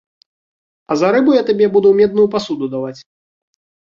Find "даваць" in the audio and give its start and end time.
2.75-2.97